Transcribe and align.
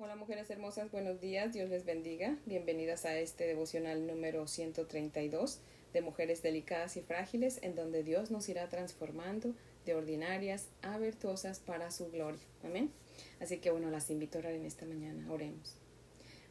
Hola 0.00 0.14
mujeres 0.14 0.48
hermosas, 0.48 0.92
buenos 0.92 1.20
días, 1.20 1.52
Dios 1.52 1.70
les 1.70 1.84
bendiga. 1.84 2.38
Bienvenidas 2.46 3.04
a 3.04 3.18
este 3.18 3.48
devocional 3.48 4.06
número 4.06 4.46
132 4.46 5.58
de 5.92 6.00
Mujeres 6.02 6.40
Delicadas 6.40 6.96
y 6.96 7.00
Frágiles, 7.00 7.58
en 7.62 7.74
donde 7.74 8.04
Dios 8.04 8.30
nos 8.30 8.48
irá 8.48 8.68
transformando 8.68 9.56
de 9.84 9.96
ordinarias 9.96 10.68
a 10.82 10.98
virtuosas 10.98 11.58
para 11.58 11.90
su 11.90 12.12
gloria. 12.12 12.38
Amén. 12.62 12.92
Así 13.40 13.58
que 13.58 13.72
bueno, 13.72 13.90
las 13.90 14.08
invito 14.08 14.38
a 14.38 14.42
orar 14.42 14.52
en 14.52 14.66
esta 14.66 14.86
mañana. 14.86 15.32
Oremos. 15.32 15.74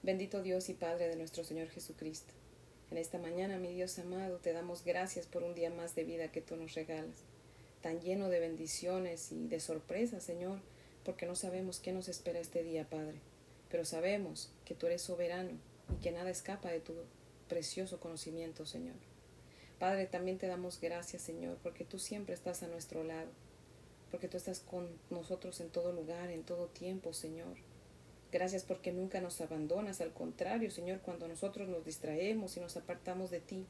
Bendito 0.04 0.44
Dios 0.44 0.68
y 0.68 0.74
Padre 0.74 1.08
de 1.08 1.16
nuestro 1.16 1.46
Señor 1.46 1.70
Jesucristo. 1.70 2.34
En 2.92 2.98
esta 2.98 3.18
mañana, 3.18 3.58
mi 3.60 3.72
Dios 3.72 3.98
amado, 3.98 4.40
te 4.40 4.52
damos 4.52 4.84
gracias 4.84 5.26
por 5.26 5.44
un 5.44 5.56
día 5.56 5.70
más 5.70 5.96
de 5.96 6.04
vida 6.04 6.34
que 6.34 6.42
tú 6.42 6.58
nos 6.58 6.74
regalas, 6.74 7.24
tan 7.80 8.02
lleno 8.02 8.28
de 8.28 8.42
bendiciones 8.42 9.32
y 9.32 9.48
de 9.48 9.62
sorpresas, 9.62 10.22
Señor, 10.22 10.60
porque 11.06 11.26
no 11.26 11.36
sabemos 11.38 11.80
qué 11.80 11.94
nos 11.94 12.10
espera 12.10 12.40
este 12.40 12.62
día, 12.62 12.84
Padre 12.90 13.22
pero 13.70 13.86
sabemos 13.86 14.52
que 14.66 14.76
tú 14.76 14.88
eres 14.88 15.02
soberano 15.02 15.52
y 15.94 16.02
que 16.02 16.12
nada 16.12 16.30
escapa 16.30 16.70
de 16.70 16.80
tu 16.80 16.94
precioso 17.48 18.00
conocimiento, 18.00 18.66
Señor. 18.66 18.96
Padre, 19.80 20.08
también 20.08 20.38
te 20.38 20.48
damos 20.48 20.80
gracias, 20.82 21.22
Señor, 21.22 21.58
porque 21.62 21.86
tú 21.86 22.00
siempre 22.00 22.34
estás 22.34 22.64
a 22.64 22.68
nuestro 22.68 23.04
lado, 23.04 23.30
porque 24.10 24.28
tú 24.28 24.38
estás 24.38 24.60
con 24.60 24.90
nosotros 25.10 25.60
en 25.60 25.70
todo 25.70 25.92
lugar, 25.92 26.32
en 26.32 26.44
todo 26.44 26.68
tiempo, 26.68 27.14
Señor. 27.14 27.58
Gracias 28.32 28.64
porque 28.64 28.92
nunca 28.92 29.22
nos 29.22 29.40
abandonas, 29.40 30.02
al 30.02 30.14
contrario, 30.14 30.72
Señor, 30.72 31.00
cuando 31.02 31.28
nosotros 31.28 31.70
nos 31.70 31.86
distraemos 31.86 32.58
y 32.58 32.60
nos 32.60 32.76
apartamos 32.76 33.30
de 33.30 33.40
ti, 33.40 33.68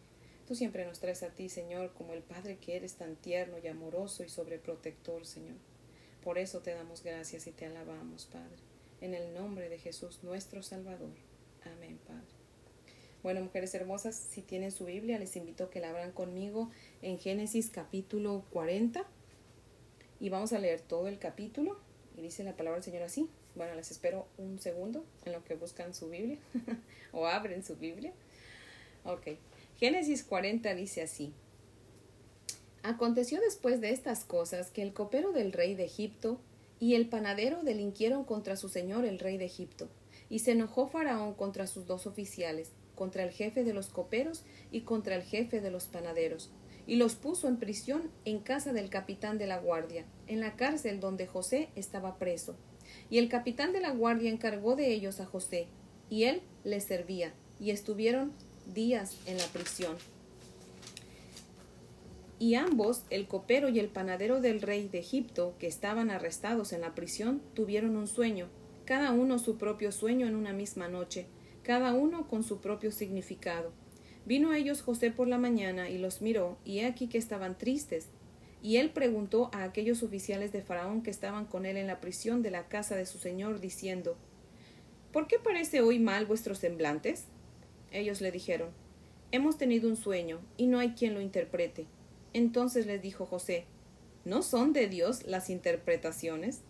tú 0.47 0.55
siempre 0.55 0.85
nos 0.85 0.99
traes 0.99 1.23
a 1.23 1.29
ti, 1.29 1.49
Señor, 1.49 1.93
como 1.93 2.13
el 2.13 2.23
Padre 2.23 2.57
que 2.57 2.75
eres 2.75 2.95
tan 2.95 3.15
tierno 3.17 3.57
y 3.59 3.67
amoroso 3.67 4.23
y 4.23 4.29
sobreprotector, 4.29 5.25
Señor. 5.25 5.57
Por 6.23 6.37
eso 6.37 6.61
te 6.61 6.73
damos 6.73 7.03
gracias 7.03 7.47
y 7.47 7.51
te 7.51 7.65
alabamos, 7.65 8.25
Padre 8.25 8.66
en 9.01 9.13
el 9.13 9.33
nombre 9.33 9.69
de 9.69 9.77
Jesús 9.77 10.23
nuestro 10.23 10.63
Salvador. 10.63 11.13
Amén, 11.63 11.99
Padre. 12.07 12.37
Bueno, 13.23 13.41
mujeres 13.41 13.73
hermosas, 13.73 14.15
si 14.15 14.41
tienen 14.41 14.71
su 14.71 14.85
Biblia, 14.85 15.19
les 15.19 15.35
invito 15.35 15.65
a 15.65 15.69
que 15.69 15.79
la 15.79 15.89
abran 15.89 16.11
conmigo 16.11 16.71
en 17.01 17.19
Génesis 17.19 17.69
capítulo 17.69 18.45
40 18.51 19.05
y 20.19 20.29
vamos 20.29 20.53
a 20.53 20.59
leer 20.59 20.81
todo 20.81 21.07
el 21.07 21.19
capítulo. 21.19 21.79
Y 22.15 22.21
dice 22.21 22.43
la 22.43 22.55
palabra 22.55 22.77
del 22.77 22.83
Señor 22.83 23.03
así. 23.03 23.29
Bueno, 23.55 23.75
les 23.75 23.91
espero 23.91 24.27
un 24.37 24.59
segundo 24.59 25.05
en 25.25 25.33
lo 25.33 25.43
que 25.43 25.55
buscan 25.55 25.93
su 25.93 26.09
Biblia 26.09 26.37
o 27.11 27.27
abren 27.27 27.63
su 27.63 27.75
Biblia. 27.75 28.13
Ok. 29.03 29.27
Génesis 29.77 30.23
40 30.23 30.73
dice 30.75 31.01
así. 31.01 31.33
Aconteció 32.83 33.41
después 33.41 33.81
de 33.81 33.91
estas 33.91 34.23
cosas 34.23 34.71
que 34.71 34.81
el 34.81 34.93
copero 34.93 35.33
del 35.33 35.53
rey 35.53 35.75
de 35.75 35.85
Egipto 35.85 36.39
y 36.79 36.95
el 36.95 37.09
panadero 37.09 37.63
delinquieron 37.63 38.23
contra 38.23 38.55
su 38.55 38.69
señor 38.69 39.05
el 39.05 39.19
rey 39.19 39.37
de 39.37 39.45
Egipto. 39.45 39.89
Y 40.29 40.39
se 40.39 40.51
enojó 40.51 40.87
Faraón 40.87 41.33
contra 41.33 41.67
sus 41.67 41.85
dos 41.85 42.05
oficiales, 42.05 42.71
contra 42.95 43.23
el 43.23 43.31
jefe 43.31 43.63
de 43.63 43.73
los 43.73 43.87
coperos 43.87 44.43
y 44.71 44.81
contra 44.81 45.15
el 45.15 45.23
jefe 45.23 45.61
de 45.61 45.71
los 45.71 45.85
panaderos, 45.85 46.51
y 46.85 46.95
los 46.95 47.15
puso 47.15 47.47
en 47.47 47.57
prisión 47.57 48.11
en 48.25 48.39
casa 48.39 48.73
del 48.73 48.89
capitán 48.89 49.37
de 49.37 49.47
la 49.47 49.59
guardia, 49.59 50.05
en 50.27 50.39
la 50.39 50.55
cárcel 50.55 50.99
donde 50.99 51.27
José 51.27 51.69
estaba 51.75 52.17
preso. 52.17 52.55
Y 53.09 53.19
el 53.19 53.29
capitán 53.29 53.71
de 53.73 53.81
la 53.81 53.91
guardia 53.91 54.31
encargó 54.31 54.75
de 54.75 54.91
ellos 54.91 55.19
a 55.19 55.25
José, 55.25 55.67
y 56.09 56.23
él 56.23 56.41
les 56.63 56.85
servía, 56.85 57.33
y 57.59 57.71
estuvieron 57.71 58.33
días 58.73 59.17
en 59.25 59.37
la 59.37 59.45
prisión. 59.45 59.95
Y 62.39 62.53
ambos, 62.53 63.03
el 63.09 63.27
copero 63.27 63.67
y 63.69 63.79
el 63.79 63.89
panadero 63.89 64.41
del 64.41 64.61
rey 64.61 64.87
de 64.87 64.99
Egipto, 64.99 65.55
que 65.57 65.65
estaban 65.65 66.11
arrestados 66.11 66.71
en 66.71 66.81
la 66.81 66.93
prisión, 66.93 67.41
tuvieron 67.55 67.95
un 67.95 68.07
sueño, 68.07 68.47
cada 68.85 69.11
uno 69.11 69.39
su 69.39 69.57
propio 69.57 69.91
sueño 69.91 70.27
en 70.27 70.35
una 70.35 70.53
misma 70.53 70.87
noche, 70.87 71.25
cada 71.63 71.93
uno 71.93 72.27
con 72.27 72.43
su 72.43 72.59
propio 72.61 72.91
significado. 72.91 73.73
Vino 74.25 74.51
a 74.51 74.57
ellos 74.57 74.81
José 74.81 75.09
por 75.09 75.27
la 75.27 75.37
mañana 75.37 75.89
y 75.89 75.97
los 75.97 76.21
miró, 76.21 76.57
y 76.63 76.79
he 76.79 76.85
aquí 76.85 77.07
que 77.07 77.17
estaban 77.17 77.57
tristes. 77.57 78.09
Y 78.61 78.77
él 78.77 78.91
preguntó 78.91 79.49
a 79.53 79.63
aquellos 79.63 80.03
oficiales 80.03 80.51
de 80.51 80.61
Faraón 80.61 81.01
que 81.01 81.09
estaban 81.09 81.45
con 81.45 81.65
él 81.65 81.75
en 81.75 81.87
la 81.87 81.99
prisión 81.99 82.43
de 82.43 82.51
la 82.51 82.67
casa 82.67 82.95
de 82.95 83.05
su 83.05 83.17
señor, 83.17 83.61
diciendo 83.61 84.15
¿Por 85.11 85.27
qué 85.27 85.39
parece 85.39 85.81
hoy 85.81 85.97
mal 85.97 86.25
vuestros 86.25 86.59
semblantes? 86.59 87.25
Ellos 87.91 88.21
le 88.21 88.31
dijeron 88.31 88.69
Hemos 89.31 89.57
tenido 89.57 89.89
un 89.89 89.95
sueño, 89.95 90.39
y 90.55 90.67
no 90.67 90.79
hay 90.79 90.91
quien 90.91 91.13
lo 91.13 91.21
interprete. 91.21 91.87
Entonces 92.37 92.85
les 92.85 93.01
dijo 93.01 93.25
José, 93.25 93.65
¿no 94.23 94.43
son 94.43 94.71
de 94.71 94.87
Dios 94.87 95.25
las 95.25 95.49
interpretaciones? 95.49 96.61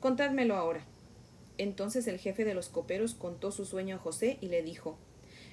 Contádmelo 0.00 0.54
ahora. 0.54 0.86
Entonces 1.58 2.06
el 2.06 2.16
jefe 2.16 2.46
de 2.46 2.54
los 2.54 2.70
coperos 2.70 3.12
contó 3.12 3.52
su 3.52 3.66
sueño 3.66 3.96
a 3.96 3.98
José 3.98 4.38
y 4.40 4.48
le 4.48 4.62
dijo, 4.62 4.96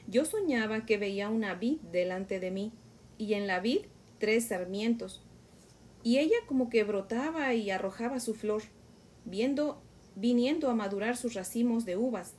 Yo 0.08 0.24
soñaba 0.24 0.86
que 0.86 0.98
veía 0.98 1.28
una 1.28 1.54
vid 1.54 1.82
delante 1.92 2.40
de 2.40 2.50
mí, 2.50 2.72
y 3.18 3.34
en 3.34 3.46
la 3.46 3.60
vid 3.60 3.82
tres 4.20 4.46
sarmientos, 4.46 5.22
y 6.02 6.20
ella 6.20 6.38
como 6.48 6.70
que 6.70 6.86
brotaba 6.86 7.54
y 7.54 7.70
arrojaba 7.70 8.22
su 8.22 8.36
flor, 8.36 8.62
viendo, 9.26 9.82
viniendo 10.16 10.70
a 10.70 10.76
madurar 10.76 11.18
sus 11.18 11.34
racimos 11.34 11.84
de 11.84 11.98
uvas, 11.98 12.36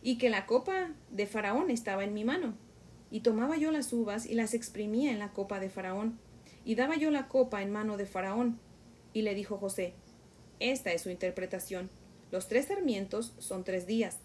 y 0.00 0.16
que 0.16 0.30
la 0.30 0.46
copa 0.46 0.94
de 1.10 1.26
Faraón 1.26 1.70
estaba 1.70 2.04
en 2.04 2.14
mi 2.14 2.24
mano, 2.24 2.54
y 3.10 3.20
tomaba 3.20 3.58
yo 3.58 3.70
las 3.70 3.92
uvas 3.92 4.24
y 4.24 4.32
las 4.32 4.54
exprimía 4.54 5.12
en 5.12 5.18
la 5.18 5.34
copa 5.34 5.60
de 5.60 5.68
Faraón, 5.68 6.23
y 6.64 6.74
daba 6.74 6.96
yo 6.96 7.10
la 7.10 7.28
copa 7.28 7.62
en 7.62 7.70
mano 7.70 7.96
de 7.96 8.06
Faraón. 8.06 8.58
Y 9.12 9.22
le 9.22 9.34
dijo 9.34 9.58
José, 9.58 9.94
Esta 10.60 10.92
es 10.92 11.02
su 11.02 11.10
interpretación. 11.10 11.90
Los 12.30 12.48
tres 12.48 12.66
sarmientos 12.66 13.34
son 13.38 13.64
tres 13.64 13.86
días. 13.86 14.18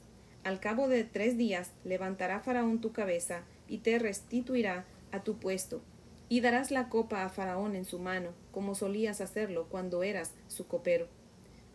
Al 0.43 0.59
cabo 0.59 0.87
de 0.87 1.03
tres 1.03 1.37
días 1.37 1.71
levantará 1.83 2.39
Faraón 2.39 2.79
tu 2.79 2.91
cabeza 2.91 3.43
y 3.67 3.79
te 3.79 3.99
restituirá 3.99 4.85
a 5.11 5.23
tu 5.23 5.37
puesto. 5.37 5.81
Y 6.29 6.41
darás 6.41 6.71
la 6.71 6.89
copa 6.89 7.23
a 7.23 7.29
Faraón 7.29 7.75
en 7.75 7.85
su 7.85 7.99
mano, 7.99 8.31
como 8.51 8.75
solías 8.75 9.19
hacerlo 9.19 9.67
cuando 9.69 10.03
eras 10.03 10.33
su 10.47 10.67
copero. 10.67 11.07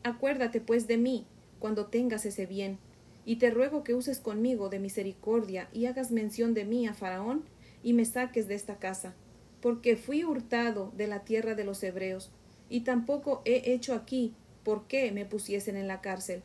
Acuérdate 0.02 0.60
pues 0.60 0.86
de 0.86 0.96
mí 0.96 1.26
cuando 1.58 1.86
tengas 1.86 2.26
ese 2.26 2.46
bien, 2.46 2.78
y 3.24 3.36
te 3.36 3.50
ruego 3.50 3.84
que 3.84 3.94
uses 3.94 4.20
conmigo 4.20 4.68
de 4.68 4.78
misericordia 4.78 5.68
y 5.72 5.86
hagas 5.86 6.10
mención 6.10 6.52
de 6.52 6.64
mí 6.64 6.86
a 6.86 6.94
Faraón 6.94 7.44
y 7.82 7.94
me 7.94 8.04
saques 8.04 8.46
de 8.48 8.54
esta 8.54 8.76
casa 8.76 9.14
porque 9.64 9.96
fui 9.96 10.24
hurtado 10.24 10.92
de 10.94 11.06
la 11.06 11.20
tierra 11.20 11.54
de 11.54 11.64
los 11.64 11.82
hebreos, 11.82 12.30
y 12.68 12.80
tampoco 12.80 13.40
he 13.46 13.72
hecho 13.72 13.94
aquí 13.94 14.34
por 14.62 14.86
qué 14.86 15.10
me 15.10 15.24
pusiesen 15.24 15.78
en 15.78 15.88
la 15.88 16.02
cárcel. 16.02 16.42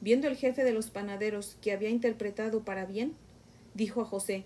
Viendo 0.00 0.26
el 0.26 0.34
jefe 0.34 0.64
de 0.64 0.72
los 0.72 0.90
panaderos 0.90 1.56
que 1.62 1.70
había 1.70 1.90
interpretado 1.90 2.64
para 2.64 2.86
bien, 2.86 3.14
dijo 3.74 4.00
a 4.00 4.04
José, 4.04 4.42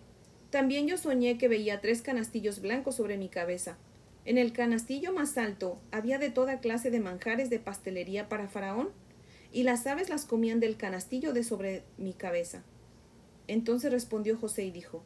También 0.50 0.87
yo 0.87 0.99
soñé 0.99 1.38
que 1.38 1.49
veía 1.49 1.81
tres 1.81 2.03
canastillos 2.03 2.60
blancos 2.60 2.97
sobre 2.97 3.16
mi 3.16 3.31
cabeza. 3.31 3.78
En 4.26 4.37
el 4.37 4.53
canastillo 4.53 5.15
más 5.15 5.38
alto 5.38 5.81
había 5.91 6.19
de 6.19 6.28
toda 6.28 6.60
clase 6.60 6.91
de 6.91 7.00
manjares 7.00 7.49
de 7.49 7.59
pastelería 7.59 8.28
para 8.28 8.49
Faraón, 8.49 8.91
y 9.50 9.62
las 9.62 9.87
aves 9.87 10.10
las 10.10 10.26
comían 10.26 10.60
del 10.60 10.76
canastillo 10.76 11.32
de 11.32 11.43
sobre 11.43 11.84
mi 11.97 12.12
cabeza. 12.12 12.65
Entonces 13.47 13.91
respondió 13.91 14.37
José 14.37 14.66
y 14.66 14.72
dijo, 14.72 15.03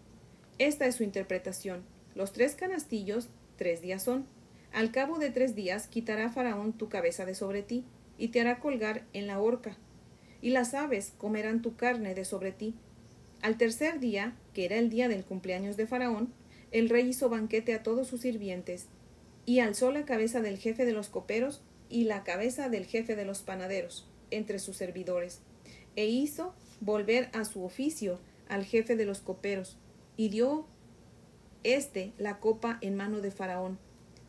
Esta 0.59 0.87
es 0.87 0.97
su 0.97 1.05
interpretación. 1.05 1.85
Los 2.15 2.33
tres 2.33 2.55
canastillos, 2.55 3.29
tres 3.57 3.81
días 3.81 4.03
son. 4.03 4.27
Al 4.73 4.91
cabo 4.91 5.19
de 5.19 5.31
tres 5.31 5.55
días 5.55 5.87
quitará 5.87 6.31
Faraón 6.31 6.73
tu 6.73 6.89
cabeza 6.89 7.25
de 7.25 7.35
sobre 7.35 7.63
ti, 7.63 7.85
y 8.19 8.29
te 8.29 8.41
hará 8.41 8.61
colgar 8.61 9.05
en 9.13 9.27
la 9.27 9.41
horca. 9.41 9.77
Y 10.41 10.51
las 10.51 10.75
aves 10.75 11.13
comerán 11.19 11.63
tu 11.63 11.77
carne 11.77 12.15
de 12.15 12.25
sobre 12.25 12.53
ti. 12.53 12.75
Al 13.41 13.57
tercer 13.57 13.99
día, 13.99 14.37
que 14.55 14.65
era 14.65 14.77
el 14.77 14.91
día 14.91 15.09
del 15.09 15.25
cumpleaños 15.25 15.77
de 15.77 15.87
Faraón, 15.87 16.33
el 16.71 16.89
rey 16.89 17.09
hizo 17.09 17.29
banquete 17.29 17.75
a 17.75 17.83
todos 17.83 18.09
sus 18.09 18.21
sirvientes, 18.21 18.87
y 19.45 19.59
alzó 19.59 19.91
la 19.91 20.05
cabeza 20.05 20.41
del 20.41 20.59
jefe 20.59 20.85
de 20.85 20.93
los 20.93 21.09
coperos 21.09 21.63
y 21.89 22.05
la 22.05 22.23
cabeza 22.23 22.69
del 22.69 22.87
jefe 22.87 23.17
de 23.17 23.25
los 23.25 23.43
panaderos 23.43 24.09
entre 24.31 24.59
sus 24.59 24.77
servidores, 24.77 25.41
e 25.97 26.07
hizo 26.07 26.55
volver 26.81 27.29
a 27.33 27.45
su 27.45 27.65
oficio 27.65 28.21
al 28.49 28.65
jefe 28.65 28.97
de 28.97 29.05
los 29.05 29.21
coperos, 29.21 29.79
y 30.17 30.29
dio 30.29 30.67
este 31.65 32.13
la 32.19 32.39
copa 32.39 32.79
en 32.81 32.97
mano 32.97 33.21
de 33.21 33.31
Faraón, 33.31 33.79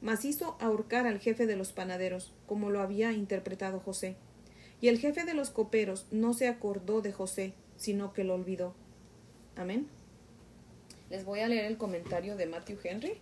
mas 0.02 0.26
hizo 0.26 0.58
ahorcar 0.60 1.08
al 1.08 1.20
jefe 1.20 1.48
de 1.48 1.56
los 1.56 1.72
panaderos, 1.72 2.34
como 2.46 2.70
lo 2.70 2.82
había 2.82 3.14
interpretado 3.14 3.80
José. 3.80 4.18
Y 4.82 4.90
el 4.90 5.00
jefe 5.00 5.24
de 5.24 5.34
los 5.34 5.50
coperos 5.50 6.06
no 6.12 6.34
se 6.34 6.48
acordó 6.48 7.02
de 7.02 7.14
José, 7.14 7.54
sino 7.78 8.12
que 8.12 8.26
lo 8.26 8.34
olvidó. 8.34 8.76
Amén. 9.56 9.88
Les 11.10 11.24
voy 11.26 11.40
a 11.40 11.48
leer 11.48 11.66
el 11.66 11.78
comentario 11.78 12.36
de 12.36 12.48
Matthew 12.48 12.80
Henry, 12.84 13.14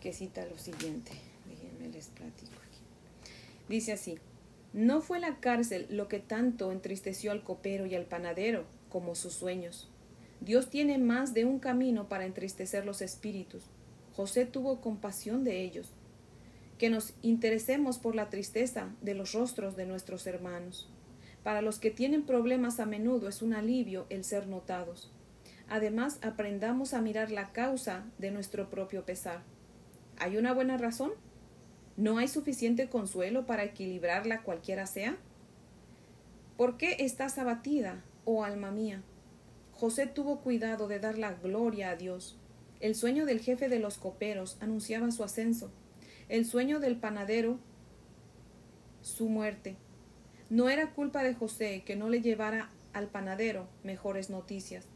que 0.00 0.12
cita 0.12 0.46
lo 0.46 0.56
siguiente. 0.58 1.12
Déjenme 1.46 1.88
les 1.88 2.06
platico 2.06 2.52
aquí. 2.66 2.80
Dice 3.68 3.92
así: 3.92 4.18
No 4.72 5.02
fue 5.02 5.18
la 5.18 5.38
cárcel 5.40 5.86
lo 5.90 6.08
que 6.08 6.18
tanto 6.18 6.72
entristeció 6.72 7.32
al 7.32 7.42
copero 7.42 7.84
y 7.84 7.94
al 7.94 8.06
panadero 8.06 8.64
como 8.88 9.14
sus 9.14 9.34
sueños. 9.34 9.90
Dios 10.44 10.70
tiene 10.70 10.98
más 10.98 11.34
de 11.34 11.44
un 11.44 11.60
camino 11.60 12.08
para 12.08 12.26
entristecer 12.26 12.84
los 12.84 13.00
espíritus. 13.00 13.70
José 14.16 14.44
tuvo 14.44 14.80
compasión 14.80 15.44
de 15.44 15.62
ellos. 15.62 15.92
Que 16.78 16.90
nos 16.90 17.14
interesemos 17.22 17.98
por 17.98 18.16
la 18.16 18.28
tristeza 18.28 18.88
de 19.02 19.14
los 19.14 19.34
rostros 19.34 19.76
de 19.76 19.86
nuestros 19.86 20.26
hermanos. 20.26 20.90
Para 21.44 21.62
los 21.62 21.78
que 21.78 21.92
tienen 21.92 22.24
problemas 22.24 22.80
a 22.80 22.86
menudo 22.86 23.28
es 23.28 23.40
un 23.40 23.54
alivio 23.54 24.06
el 24.10 24.24
ser 24.24 24.48
notados. 24.48 25.12
Además, 25.68 26.18
aprendamos 26.22 26.92
a 26.92 27.00
mirar 27.00 27.30
la 27.30 27.52
causa 27.52 28.04
de 28.18 28.32
nuestro 28.32 28.68
propio 28.68 29.04
pesar. 29.04 29.42
¿Hay 30.18 30.36
una 30.36 30.52
buena 30.52 30.76
razón? 30.76 31.12
¿No 31.96 32.18
hay 32.18 32.26
suficiente 32.26 32.88
consuelo 32.88 33.46
para 33.46 33.62
equilibrarla 33.62 34.42
cualquiera 34.42 34.86
sea? 34.86 35.16
¿Por 36.56 36.78
qué 36.78 36.96
estás 36.98 37.38
abatida, 37.38 38.02
oh 38.24 38.42
alma 38.44 38.72
mía? 38.72 39.02
José 39.82 40.06
tuvo 40.06 40.42
cuidado 40.42 40.86
de 40.86 41.00
dar 41.00 41.18
la 41.18 41.32
gloria 41.32 41.90
a 41.90 41.96
Dios. 41.96 42.36
El 42.78 42.94
sueño 42.94 43.26
del 43.26 43.40
jefe 43.40 43.68
de 43.68 43.80
los 43.80 43.98
coperos 43.98 44.56
anunciaba 44.60 45.10
su 45.10 45.24
ascenso. 45.24 45.72
El 46.28 46.46
sueño 46.46 46.78
del 46.78 46.94
panadero, 46.94 47.58
su 49.00 49.28
muerte. 49.28 49.74
No 50.50 50.68
era 50.68 50.92
culpa 50.92 51.24
de 51.24 51.34
José 51.34 51.82
que 51.84 51.96
no 51.96 52.10
le 52.10 52.20
llevara 52.20 52.70
al 52.92 53.08
panadero 53.08 53.66
mejores 53.82 54.30
noticias. 54.30 54.86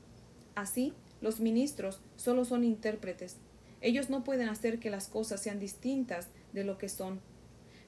Así, 0.54 0.92
los 1.20 1.40
ministros 1.40 2.00
solo 2.14 2.44
son 2.44 2.62
intérpretes. 2.62 3.38
Ellos 3.80 4.08
no 4.08 4.22
pueden 4.22 4.48
hacer 4.48 4.78
que 4.78 4.90
las 4.90 5.08
cosas 5.08 5.42
sean 5.42 5.58
distintas 5.58 6.28
de 6.52 6.62
lo 6.62 6.78
que 6.78 6.88
son. 6.88 7.20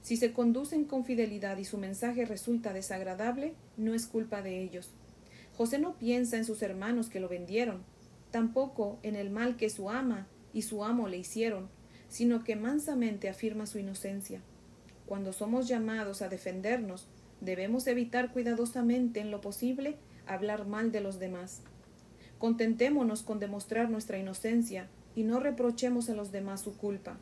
Si 0.03 0.17
se 0.17 0.33
conducen 0.33 0.85
con 0.85 1.05
fidelidad 1.05 1.59
y 1.59 1.65
su 1.65 1.79
mensaje 1.79 2.25
resulta 2.25 2.73
desagradable, 2.73 3.55
no 3.77 3.95
es 3.95 4.09
culpa 4.09 4.43
de 4.43 4.65
ellos. 4.65 4.91
José 5.59 5.81
no 5.81 5.99
piensa 5.99 6.37
en 6.37 6.45
sus 6.45 6.63
hermanos 6.63 7.09
que 7.09 7.19
lo 7.19 7.29
vendieron, 7.29 7.83
tampoco 8.31 9.01
en 9.03 9.17
el 9.17 9.29
mal 9.29 9.57
que 9.57 9.71
su 9.71 9.91
ama 9.91 10.29
y 10.53 10.63
su 10.63 10.85
amo 10.85 11.09
le 11.09 11.19
hicieron, 11.19 11.69
sino 12.09 12.45
que 12.45 12.55
mansamente 12.55 13.29
afirma 13.29 13.67
su 13.67 13.81
inocencia. 13.81 14.41
Cuando 15.05 15.33
somos 15.33 15.67
llamados 15.67 16.23
a 16.23 16.29
defendernos, 16.29 17.09
debemos 17.41 17.89
evitar 17.89 18.33
cuidadosamente 18.33 19.19
en 19.19 19.33
lo 19.33 19.41
posible 19.41 19.97
hablar 20.29 20.65
mal 20.65 20.93
de 20.93 21.01
los 21.01 21.19
demás. 21.19 21.63
Contentémonos 22.39 23.25
con 23.25 23.41
demostrar 23.41 23.91
nuestra 23.91 24.17
inocencia 24.17 24.87
y 25.17 25.25
no 25.25 25.41
reprochemos 25.41 26.09
a 26.09 26.15
los 26.15 26.31
demás 26.31 26.61
su 26.61 26.77
culpa. 26.77 27.19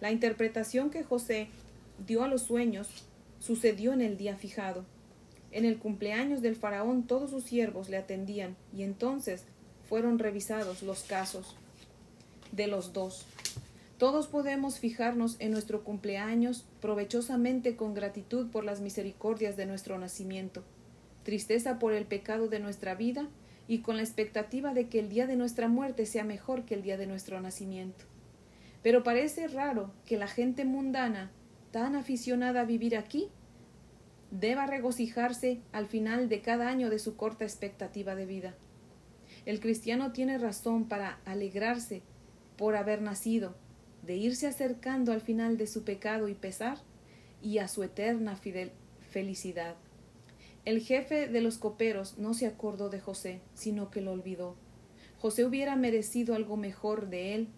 La 0.00 0.12
interpretación 0.12 0.90
que 0.90 1.02
José 1.02 1.48
dio 2.06 2.22
a 2.22 2.28
los 2.28 2.42
sueños 2.42 3.08
sucedió 3.40 3.92
en 3.92 4.00
el 4.00 4.16
día 4.16 4.36
fijado. 4.36 4.84
En 5.54 5.64
el 5.64 5.78
cumpleaños 5.78 6.42
del 6.42 6.56
faraón 6.56 7.04
todos 7.04 7.30
sus 7.30 7.44
siervos 7.44 7.88
le 7.88 7.96
atendían 7.96 8.56
y 8.76 8.82
entonces 8.82 9.44
fueron 9.88 10.18
revisados 10.18 10.82
los 10.82 11.04
casos 11.04 11.54
de 12.50 12.66
los 12.66 12.92
dos. 12.92 13.24
Todos 13.96 14.26
podemos 14.26 14.80
fijarnos 14.80 15.36
en 15.38 15.52
nuestro 15.52 15.84
cumpleaños 15.84 16.64
provechosamente 16.80 17.76
con 17.76 17.94
gratitud 17.94 18.50
por 18.50 18.64
las 18.64 18.80
misericordias 18.80 19.56
de 19.56 19.66
nuestro 19.66 19.96
nacimiento, 19.96 20.64
tristeza 21.22 21.78
por 21.78 21.92
el 21.92 22.04
pecado 22.04 22.48
de 22.48 22.58
nuestra 22.58 22.96
vida 22.96 23.28
y 23.68 23.78
con 23.78 23.96
la 23.96 24.02
expectativa 24.02 24.74
de 24.74 24.88
que 24.88 24.98
el 24.98 25.08
día 25.08 25.28
de 25.28 25.36
nuestra 25.36 25.68
muerte 25.68 26.04
sea 26.04 26.24
mejor 26.24 26.64
que 26.64 26.74
el 26.74 26.82
día 26.82 26.96
de 26.96 27.06
nuestro 27.06 27.40
nacimiento. 27.40 28.04
Pero 28.82 29.04
parece 29.04 29.46
raro 29.46 29.92
que 30.04 30.18
la 30.18 30.26
gente 30.26 30.64
mundana, 30.64 31.30
tan 31.70 31.94
aficionada 31.94 32.62
a 32.62 32.64
vivir 32.64 32.96
aquí, 32.96 33.28
deba 34.40 34.66
regocijarse 34.66 35.60
al 35.72 35.86
final 35.86 36.28
de 36.28 36.40
cada 36.40 36.68
año 36.68 36.90
de 36.90 36.98
su 36.98 37.16
corta 37.16 37.44
expectativa 37.44 38.16
de 38.16 38.26
vida. 38.26 38.54
El 39.46 39.60
cristiano 39.60 40.10
tiene 40.10 40.38
razón 40.38 40.88
para 40.88 41.20
alegrarse 41.24 42.02
por 42.56 42.74
haber 42.74 43.00
nacido, 43.00 43.54
de 44.02 44.16
irse 44.16 44.48
acercando 44.48 45.12
al 45.12 45.20
final 45.20 45.56
de 45.56 45.68
su 45.68 45.84
pecado 45.84 46.28
y 46.28 46.34
pesar 46.34 46.78
y 47.42 47.58
a 47.58 47.68
su 47.68 47.84
eterna 47.84 48.36
felicidad. 49.10 49.76
El 50.64 50.80
jefe 50.80 51.28
de 51.28 51.40
los 51.40 51.58
coperos 51.58 52.18
no 52.18 52.34
se 52.34 52.46
acordó 52.46 52.88
de 52.88 53.00
José, 53.00 53.40
sino 53.54 53.90
que 53.90 54.00
lo 54.00 54.12
olvidó. 54.12 54.56
José 55.20 55.44
hubiera 55.44 55.76
merecido 55.76 56.34
algo 56.34 56.56
mejor 56.56 57.08
de 57.08 57.34
él, 57.34 57.48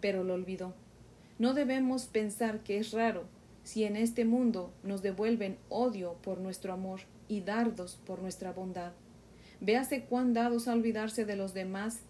pero 0.00 0.22
lo 0.22 0.34
olvidó. 0.34 0.74
No 1.38 1.52
debemos 1.52 2.06
pensar 2.06 2.62
que 2.62 2.78
es 2.78 2.92
raro 2.92 3.24
si 3.68 3.84
en 3.84 3.96
este 3.96 4.24
mundo 4.24 4.72
nos 4.82 5.02
devuelven 5.02 5.58
odio 5.68 6.14
por 6.22 6.40
nuestro 6.40 6.72
amor 6.72 7.00
y 7.28 7.42
dardos 7.42 8.00
por 8.06 8.22
nuestra 8.22 8.50
bondad. 8.50 8.92
Véase 9.60 10.06
cuán 10.06 10.32
dados 10.32 10.68
a 10.68 10.72
olvidarse 10.72 11.26
de 11.26 11.36
los 11.36 11.52
demás 11.52 12.00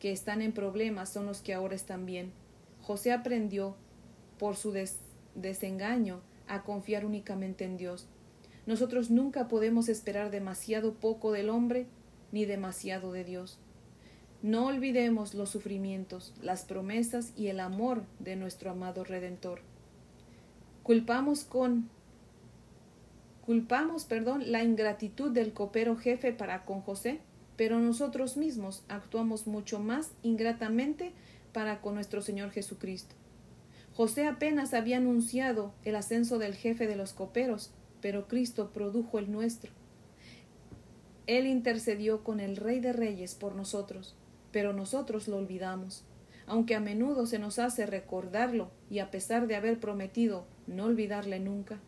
que 0.00 0.10
están 0.10 0.42
en 0.42 0.50
problemas 0.50 1.08
son 1.12 1.26
los 1.26 1.42
que 1.42 1.54
ahora 1.54 1.76
están 1.76 2.06
bien. 2.06 2.32
José 2.82 3.12
aprendió, 3.12 3.76
por 4.36 4.56
su 4.56 4.74
desengaño, 5.36 6.22
a 6.48 6.64
confiar 6.64 7.06
únicamente 7.06 7.64
en 7.64 7.76
Dios. 7.76 8.08
Nosotros 8.66 9.08
nunca 9.08 9.46
podemos 9.46 9.88
esperar 9.88 10.32
demasiado 10.32 10.94
poco 10.94 11.30
del 11.30 11.50
hombre 11.50 11.86
ni 12.32 12.46
demasiado 12.46 13.12
de 13.12 13.22
Dios. 13.22 13.60
No 14.42 14.66
olvidemos 14.66 15.34
los 15.34 15.50
sufrimientos, 15.50 16.34
las 16.42 16.64
promesas 16.64 17.32
y 17.36 17.46
el 17.46 17.60
amor 17.60 18.02
de 18.18 18.34
nuestro 18.34 18.72
amado 18.72 19.04
Redentor. 19.04 19.60
Culpamos 20.86 21.42
con 21.42 21.88
culpamos, 23.44 24.04
perdón, 24.04 24.52
la 24.52 24.62
ingratitud 24.62 25.32
del 25.32 25.52
copero 25.52 25.96
jefe 25.96 26.30
para 26.32 26.64
con 26.64 26.80
José, 26.80 27.18
pero 27.56 27.80
nosotros 27.80 28.36
mismos 28.36 28.84
actuamos 28.88 29.48
mucho 29.48 29.80
más 29.80 30.12
ingratamente 30.22 31.10
para 31.52 31.80
con 31.80 31.96
nuestro 31.96 32.22
Señor 32.22 32.52
Jesucristo. 32.52 33.16
José 33.94 34.28
apenas 34.28 34.74
había 34.74 34.98
anunciado 34.98 35.74
el 35.82 35.96
ascenso 35.96 36.38
del 36.38 36.54
jefe 36.54 36.86
de 36.86 36.94
los 36.94 37.14
coperos, 37.14 37.72
pero 38.00 38.28
Cristo 38.28 38.70
produjo 38.72 39.18
el 39.18 39.32
nuestro. 39.32 39.72
Él 41.26 41.48
intercedió 41.48 42.22
con 42.22 42.38
el 42.38 42.56
Rey 42.56 42.78
de 42.78 42.92
Reyes 42.92 43.34
por 43.34 43.56
nosotros, 43.56 44.14
pero 44.52 44.72
nosotros 44.72 45.26
lo 45.26 45.38
olvidamos, 45.38 46.04
aunque 46.46 46.76
a 46.76 46.80
menudo 46.80 47.26
se 47.26 47.40
nos 47.40 47.58
hace 47.58 47.86
recordarlo 47.86 48.70
y 48.88 49.00
a 49.00 49.10
pesar 49.10 49.48
de 49.48 49.56
haber 49.56 49.80
prometido 49.80 50.46
no 50.66 50.84
olvidarle 50.84 51.40
nunca. 51.40 51.80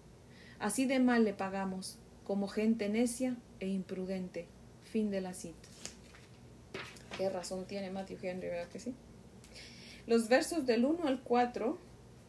Así 0.59 0.87
de 0.87 0.99
mal 0.99 1.25
le 1.25 1.35
pagamos, 1.35 1.99
como 2.25 2.49
gente 2.49 2.89
necia 2.89 3.37
e 3.61 3.69
imprudente. 3.69 4.47
Fin 4.85 5.11
de 5.11 5.21
la 5.21 5.35
cita. 5.35 5.69
Qué 7.17 7.29
razón 7.29 7.67
tiene 7.67 7.91
Matthew 7.91 8.19
Henry, 8.23 8.49
¿verdad 8.49 8.69
que 8.69 8.79
sí? 8.79 8.95
Los 10.07 10.29
versos 10.29 10.67
del 10.67 10.85
1 10.85 11.07
al 11.07 11.23
4 11.23 11.79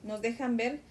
nos 0.04 0.22
dejan 0.22 0.57
ver 0.57 0.81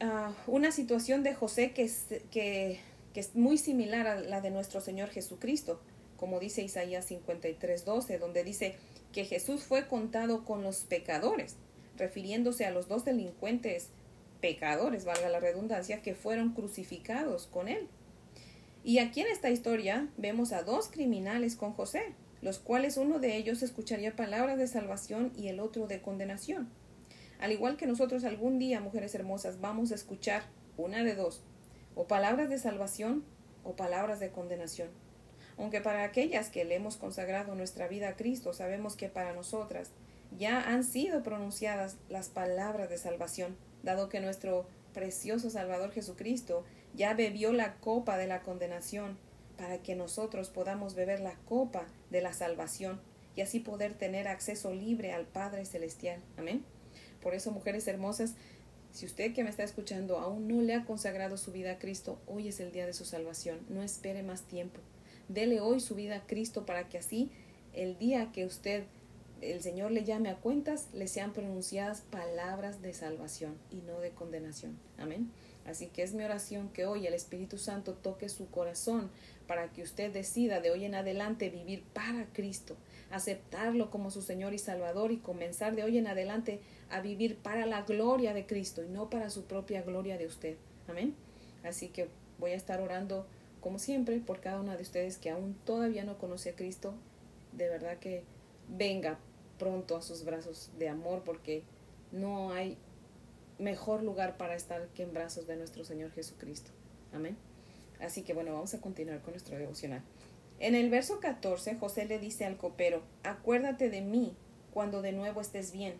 ah, 0.00 0.32
una 0.46 0.72
situación 0.72 1.22
de 1.22 1.34
José 1.34 1.72
que 1.72 1.82
es, 1.82 2.06
que 2.30 2.80
es 3.14 3.34
muy 3.34 3.58
similar 3.58 4.06
a 4.06 4.20
la 4.20 4.40
de 4.40 4.50
nuestro 4.50 4.80
Señor 4.80 5.10
Jesucristo, 5.10 5.80
como 6.16 6.38
dice 6.38 6.62
Isaías 6.62 7.06
53, 7.06 7.84
12, 7.84 8.18
donde 8.18 8.44
dice 8.44 8.76
que 9.12 9.24
Jesús 9.24 9.62
fue 9.64 9.88
contado 9.88 10.44
con 10.44 10.62
los 10.62 10.80
pecadores, 10.82 11.56
refiriéndose 12.00 12.66
a 12.66 12.72
los 12.72 12.88
dos 12.88 13.04
delincuentes 13.04 13.90
pecadores, 14.40 15.04
valga 15.04 15.28
la 15.28 15.38
redundancia, 15.38 16.02
que 16.02 16.14
fueron 16.14 16.54
crucificados 16.54 17.46
con 17.46 17.68
él. 17.68 17.86
Y 18.82 18.98
aquí 18.98 19.20
en 19.20 19.28
esta 19.28 19.50
historia 19.50 20.08
vemos 20.16 20.52
a 20.52 20.62
dos 20.62 20.88
criminales 20.88 21.54
con 21.54 21.72
José, 21.72 22.14
los 22.40 22.58
cuales 22.58 22.96
uno 22.96 23.18
de 23.18 23.36
ellos 23.36 23.62
escucharía 23.62 24.16
palabras 24.16 24.58
de 24.58 24.66
salvación 24.66 25.32
y 25.36 25.48
el 25.48 25.60
otro 25.60 25.86
de 25.86 26.00
condenación. 26.00 26.70
Al 27.38 27.52
igual 27.52 27.76
que 27.76 27.86
nosotros 27.86 28.24
algún 28.24 28.58
día, 28.58 28.80
mujeres 28.80 29.14
hermosas, 29.14 29.60
vamos 29.60 29.92
a 29.92 29.94
escuchar 29.94 30.42
una 30.76 31.04
de 31.04 31.14
dos, 31.14 31.42
o 31.94 32.06
palabras 32.06 32.48
de 32.48 32.58
salvación 32.58 33.24
o 33.64 33.76
palabras 33.76 34.20
de 34.20 34.30
condenación. 34.30 34.88
Aunque 35.58 35.82
para 35.82 36.04
aquellas 36.04 36.48
que 36.48 36.64
le 36.64 36.76
hemos 36.76 36.96
consagrado 36.96 37.54
nuestra 37.54 37.86
vida 37.88 38.08
a 38.08 38.16
Cristo, 38.16 38.54
sabemos 38.54 38.96
que 38.96 39.10
para 39.10 39.34
nosotras 39.34 39.90
ya 40.38 40.60
han 40.60 40.84
sido 40.84 41.22
pronunciadas 41.22 41.96
las 42.08 42.28
palabras 42.28 42.88
de 42.88 42.98
salvación 42.98 43.56
dado 43.82 44.08
que 44.08 44.20
nuestro 44.20 44.66
precioso 44.92 45.50
Salvador 45.50 45.92
Jesucristo 45.92 46.64
ya 46.94 47.14
bebió 47.14 47.52
la 47.52 47.76
copa 47.76 48.16
de 48.16 48.26
la 48.26 48.42
condenación, 48.42 49.18
para 49.56 49.78
que 49.78 49.94
nosotros 49.94 50.48
podamos 50.48 50.94
beber 50.94 51.20
la 51.20 51.34
copa 51.44 51.86
de 52.10 52.22
la 52.22 52.32
salvación 52.32 53.00
y 53.36 53.42
así 53.42 53.60
poder 53.60 53.92
tener 53.94 54.26
acceso 54.26 54.72
libre 54.72 55.12
al 55.12 55.26
Padre 55.26 55.66
Celestial. 55.66 56.20
Amén. 56.38 56.64
Por 57.20 57.34
eso, 57.34 57.50
mujeres 57.50 57.86
hermosas, 57.86 58.34
si 58.90 59.04
usted 59.04 59.34
que 59.34 59.44
me 59.44 59.50
está 59.50 59.62
escuchando 59.62 60.18
aún 60.18 60.48
no 60.48 60.62
le 60.62 60.74
ha 60.74 60.84
consagrado 60.84 61.36
su 61.36 61.52
vida 61.52 61.72
a 61.72 61.78
Cristo, 61.78 62.18
hoy 62.26 62.48
es 62.48 62.58
el 62.58 62.72
día 62.72 62.86
de 62.86 62.94
su 62.94 63.04
salvación. 63.04 63.60
No 63.68 63.82
espere 63.82 64.22
más 64.22 64.42
tiempo. 64.42 64.80
Dele 65.28 65.60
hoy 65.60 65.80
su 65.80 65.94
vida 65.94 66.16
a 66.16 66.26
Cristo 66.26 66.64
para 66.64 66.88
que 66.88 66.98
así 66.98 67.30
el 67.74 67.98
día 67.98 68.32
que 68.32 68.46
usted 68.46 68.84
el 69.40 69.62
Señor 69.62 69.90
le 69.90 70.04
llame 70.04 70.28
a 70.28 70.36
cuentas, 70.36 70.88
le 70.92 71.08
sean 71.08 71.32
pronunciadas 71.32 72.02
palabras 72.02 72.82
de 72.82 72.92
salvación 72.92 73.56
y 73.70 73.76
no 73.76 74.00
de 74.00 74.10
condenación. 74.10 74.78
Amén. 74.98 75.30
Así 75.66 75.86
que 75.86 76.02
es 76.02 76.14
mi 76.14 76.24
oración 76.24 76.68
que 76.70 76.86
hoy 76.86 77.06
el 77.06 77.14
Espíritu 77.14 77.58
Santo 77.58 77.94
toque 77.94 78.28
su 78.28 78.50
corazón 78.50 79.10
para 79.46 79.70
que 79.72 79.82
usted 79.82 80.12
decida 80.12 80.60
de 80.60 80.70
hoy 80.70 80.84
en 80.84 80.94
adelante 80.94 81.50
vivir 81.50 81.82
para 81.92 82.26
Cristo, 82.32 82.76
aceptarlo 83.10 83.90
como 83.90 84.10
su 84.10 84.22
Señor 84.22 84.54
y 84.54 84.58
Salvador 84.58 85.12
y 85.12 85.18
comenzar 85.18 85.74
de 85.74 85.84
hoy 85.84 85.98
en 85.98 86.06
adelante 86.06 86.60
a 86.90 87.00
vivir 87.00 87.36
para 87.36 87.66
la 87.66 87.82
gloria 87.82 88.32
de 88.32 88.46
Cristo 88.46 88.82
y 88.82 88.88
no 88.88 89.10
para 89.10 89.30
su 89.30 89.44
propia 89.44 89.82
gloria 89.82 90.18
de 90.18 90.26
usted. 90.26 90.56
Amén. 90.88 91.14
Así 91.62 91.88
que 91.88 92.08
voy 92.38 92.52
a 92.52 92.56
estar 92.56 92.80
orando 92.80 93.26
como 93.60 93.78
siempre 93.78 94.18
por 94.18 94.40
cada 94.40 94.60
una 94.60 94.76
de 94.76 94.82
ustedes 94.82 95.18
que 95.18 95.30
aún 95.30 95.54
todavía 95.64 96.04
no 96.04 96.18
conoce 96.18 96.50
a 96.50 96.56
Cristo. 96.56 96.94
De 97.52 97.68
verdad 97.68 97.98
que 97.98 98.24
venga 98.68 99.18
pronto 99.60 99.96
a 99.96 100.02
sus 100.02 100.24
brazos 100.24 100.72
de 100.78 100.88
amor 100.88 101.22
porque 101.24 101.62
no 102.10 102.50
hay 102.50 102.78
mejor 103.58 104.02
lugar 104.02 104.38
para 104.38 104.56
estar 104.56 104.88
que 104.88 105.02
en 105.02 105.12
brazos 105.12 105.46
de 105.46 105.56
nuestro 105.56 105.84
Señor 105.84 106.10
Jesucristo. 106.12 106.72
Amén. 107.12 107.36
Así 108.00 108.22
que 108.22 108.32
bueno, 108.32 108.54
vamos 108.54 108.72
a 108.74 108.80
continuar 108.80 109.20
con 109.20 109.34
nuestro 109.34 109.58
devocional. 109.58 110.02
En 110.58 110.74
el 110.74 110.90
verso 110.90 111.20
14, 111.20 111.76
José 111.76 112.06
le 112.06 112.18
dice 112.18 112.46
al 112.46 112.56
copero, 112.56 113.02
acuérdate 113.22 113.90
de 113.90 114.00
mí 114.00 114.34
cuando 114.72 115.02
de 115.02 115.12
nuevo 115.12 115.40
estés 115.40 115.72
bien. 115.72 115.94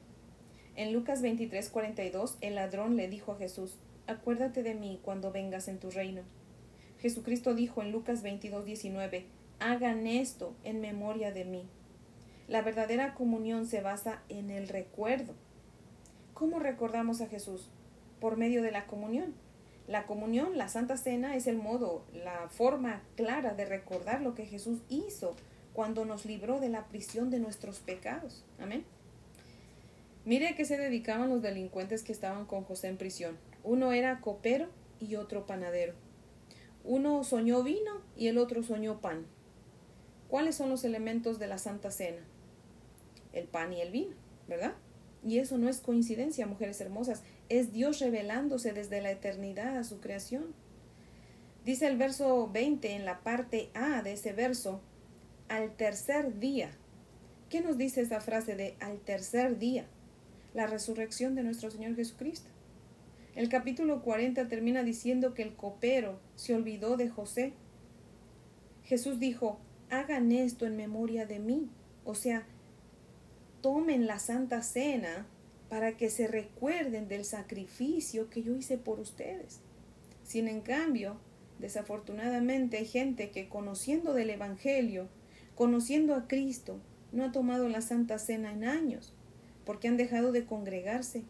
En 0.74 0.92
Lucas 0.92 1.20
23, 1.20 1.68
42, 1.68 2.38
el 2.40 2.54
ladrón 2.54 2.96
le 2.96 3.08
dijo 3.08 3.32
a 3.32 3.36
Jesús, 3.36 3.76
acuérdate 4.06 4.62
de 4.62 4.74
mí 4.74 5.00
cuando 5.04 5.32
vengas 5.32 5.68
en 5.68 5.78
tu 5.78 5.90
reino. 5.90 6.22
Jesucristo 7.00 7.54
dijo 7.54 7.82
en 7.82 7.92
Lucas 7.92 8.22
22, 8.22 8.64
19, 8.64 9.26
hagan 9.58 10.06
esto 10.06 10.54
en 10.64 10.80
memoria 10.80 11.32
de 11.32 11.44
mí. 11.44 11.68
La 12.50 12.62
verdadera 12.62 13.14
comunión 13.14 13.64
se 13.64 13.80
basa 13.80 14.24
en 14.28 14.50
el 14.50 14.66
recuerdo. 14.66 15.34
¿Cómo 16.34 16.58
recordamos 16.58 17.20
a 17.20 17.28
Jesús? 17.28 17.68
Por 18.20 18.36
medio 18.36 18.60
de 18.60 18.72
la 18.72 18.88
comunión. 18.88 19.34
La 19.86 20.04
comunión, 20.04 20.58
la 20.58 20.66
Santa 20.66 20.96
Cena, 20.96 21.36
es 21.36 21.46
el 21.46 21.58
modo, 21.58 22.04
la 22.12 22.48
forma 22.48 23.02
clara 23.14 23.54
de 23.54 23.66
recordar 23.66 24.20
lo 24.20 24.34
que 24.34 24.46
Jesús 24.46 24.80
hizo 24.88 25.36
cuando 25.74 26.04
nos 26.04 26.26
libró 26.26 26.58
de 26.58 26.70
la 26.70 26.88
prisión 26.88 27.30
de 27.30 27.38
nuestros 27.38 27.78
pecados. 27.78 28.44
Amén. 28.58 28.84
Mire 30.24 30.56
qué 30.56 30.64
se 30.64 30.76
dedicaban 30.76 31.28
los 31.28 31.42
delincuentes 31.42 32.02
que 32.02 32.10
estaban 32.10 32.46
con 32.46 32.64
José 32.64 32.88
en 32.88 32.96
prisión. 32.96 33.38
Uno 33.62 33.92
era 33.92 34.20
copero 34.20 34.66
y 34.98 35.14
otro 35.14 35.46
panadero. 35.46 35.94
Uno 36.82 37.22
soñó 37.22 37.62
vino 37.62 38.00
y 38.16 38.26
el 38.26 38.38
otro 38.38 38.64
soñó 38.64 39.00
pan. 39.00 39.24
¿Cuáles 40.26 40.56
son 40.56 40.68
los 40.68 40.82
elementos 40.82 41.38
de 41.38 41.46
la 41.46 41.58
Santa 41.58 41.92
Cena? 41.92 42.22
El 43.32 43.44
pan 43.44 43.72
y 43.72 43.80
el 43.80 43.90
vino, 43.90 44.14
¿verdad? 44.48 44.74
Y 45.24 45.38
eso 45.38 45.58
no 45.58 45.68
es 45.68 45.80
coincidencia, 45.80 46.46
mujeres 46.46 46.80
hermosas, 46.80 47.22
es 47.48 47.72
Dios 47.72 48.00
revelándose 48.00 48.72
desde 48.72 49.00
la 49.00 49.10
eternidad 49.10 49.76
a 49.76 49.84
su 49.84 50.00
creación. 50.00 50.54
Dice 51.64 51.86
el 51.86 51.98
verso 51.98 52.48
20 52.50 52.92
en 52.94 53.04
la 53.04 53.20
parte 53.20 53.70
A 53.74 54.02
de 54.02 54.14
ese 54.14 54.32
verso, 54.32 54.80
al 55.48 55.76
tercer 55.76 56.38
día. 56.38 56.70
¿Qué 57.50 57.60
nos 57.60 57.76
dice 57.76 58.00
esa 58.00 58.20
frase 58.20 58.54
de 58.54 58.76
al 58.80 58.98
tercer 59.00 59.58
día? 59.58 59.84
La 60.54 60.66
resurrección 60.66 61.34
de 61.34 61.42
nuestro 61.42 61.70
Señor 61.70 61.96
Jesucristo. 61.96 62.48
El 63.34 63.48
capítulo 63.48 64.02
40 64.02 64.48
termina 64.48 64.82
diciendo 64.82 65.34
que 65.34 65.42
el 65.42 65.54
copero 65.54 66.18
se 66.34 66.54
olvidó 66.54 66.96
de 66.96 67.08
José. 67.08 67.52
Jesús 68.84 69.20
dijo, 69.20 69.58
hagan 69.90 70.32
esto 70.32 70.66
en 70.66 70.76
memoria 70.76 71.26
de 71.26 71.38
mí. 71.38 71.68
O 72.04 72.14
sea, 72.14 72.46
tomen 73.60 74.06
la 74.06 74.18
Santa 74.18 74.62
Cena 74.62 75.26
para 75.68 75.96
que 75.96 76.10
se 76.10 76.26
recuerden 76.26 77.08
del 77.08 77.24
sacrificio 77.24 78.28
que 78.28 78.42
yo 78.42 78.56
hice 78.56 78.76
por 78.76 78.98
ustedes. 79.00 79.60
Sin 80.24 80.48
en 80.48 80.60
cambio, 80.60 81.16
desafortunadamente 81.58 82.78
hay 82.78 82.86
gente 82.86 83.30
que 83.30 83.48
conociendo 83.48 84.14
del 84.14 84.30
Evangelio, 84.30 85.08
conociendo 85.54 86.14
a 86.14 86.26
Cristo, 86.26 86.80
no 87.12 87.24
ha 87.24 87.32
tomado 87.32 87.68
la 87.68 87.82
Santa 87.82 88.18
Cena 88.18 88.52
en 88.52 88.64
años, 88.64 89.12
porque 89.64 89.88
han 89.88 89.96
dejado 89.96 90.32
de 90.32 90.44
congregarse, 90.44 91.22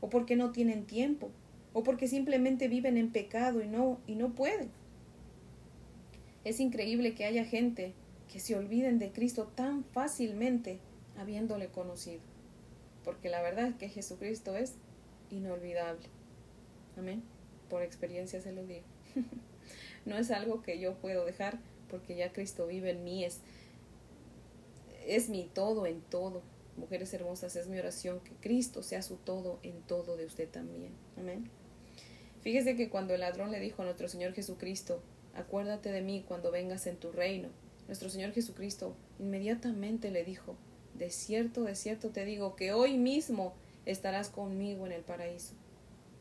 o 0.00 0.10
porque 0.10 0.36
no 0.36 0.52
tienen 0.52 0.86
tiempo, 0.86 1.30
o 1.72 1.82
porque 1.82 2.08
simplemente 2.08 2.68
viven 2.68 2.96
en 2.96 3.10
pecado 3.10 3.62
y 3.62 3.68
no, 3.68 3.98
y 4.06 4.14
no 4.14 4.34
pueden. 4.34 4.70
Es 6.44 6.60
increíble 6.60 7.14
que 7.14 7.24
haya 7.24 7.44
gente 7.44 7.94
que 8.32 8.40
se 8.40 8.56
olviden 8.56 8.98
de 8.98 9.12
Cristo 9.12 9.50
tan 9.54 9.84
fácilmente 9.84 10.78
habiéndole 11.16 11.68
conocido. 11.68 12.20
Porque 13.04 13.28
la 13.28 13.42
verdad 13.42 13.66
es 13.66 13.74
que 13.76 13.88
Jesucristo 13.88 14.56
es 14.56 14.74
inolvidable. 15.30 16.06
Amén. 16.96 17.22
Por 17.68 17.82
experiencia 17.82 18.40
se 18.40 18.52
lo 18.52 18.64
digo. 18.64 18.84
no 20.04 20.16
es 20.16 20.30
algo 20.30 20.62
que 20.62 20.78
yo 20.78 20.94
puedo 20.94 21.24
dejar 21.24 21.58
porque 21.90 22.16
ya 22.16 22.32
Cristo 22.32 22.66
vive 22.66 22.90
en 22.90 23.04
mí. 23.04 23.24
Es, 23.24 23.40
es 25.06 25.28
mi 25.28 25.44
todo 25.44 25.86
en 25.86 26.00
todo. 26.00 26.42
Mujeres 26.76 27.14
hermosas, 27.14 27.54
es 27.54 27.68
mi 27.68 27.78
oración 27.78 28.20
que 28.20 28.32
Cristo 28.40 28.82
sea 28.82 29.02
su 29.02 29.16
todo 29.16 29.60
en 29.62 29.80
todo 29.82 30.16
de 30.16 30.26
usted 30.26 30.48
también. 30.48 30.90
Amén. 31.16 31.48
Fíjese 32.40 32.76
que 32.76 32.88
cuando 32.88 33.14
el 33.14 33.20
ladrón 33.20 33.52
le 33.52 33.60
dijo 33.60 33.82
a 33.82 33.84
nuestro 33.84 34.08
Señor 34.08 34.34
Jesucristo, 34.34 35.00
acuérdate 35.34 35.92
de 35.92 36.02
mí 36.02 36.24
cuando 36.26 36.50
vengas 36.50 36.86
en 36.86 36.96
tu 36.96 37.12
reino, 37.12 37.48
nuestro 37.86 38.10
Señor 38.10 38.32
Jesucristo 38.32 38.96
inmediatamente 39.18 40.10
le 40.10 40.24
dijo, 40.24 40.56
de 40.94 41.10
cierto, 41.10 41.62
de 41.62 41.74
cierto 41.74 42.10
te 42.10 42.24
digo 42.24 42.56
que 42.56 42.72
hoy 42.72 42.96
mismo 42.96 43.54
estarás 43.84 44.28
conmigo 44.28 44.86
en 44.86 44.92
el 44.92 45.02
paraíso. 45.02 45.54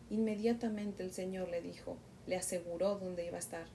Inmediatamente 0.10 1.04
el 1.04 1.12
Señor 1.12 1.50
le 1.50 1.62
dijo, 1.62 1.98
le 2.28 2.36
aseguró 2.36 2.98
dónde 2.98 3.26
iba 3.26 3.38
a 3.38 3.40
estar. 3.40 3.68